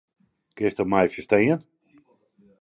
Kinsto 0.61 0.83
my 0.93 1.01
ferstean? 1.17 1.61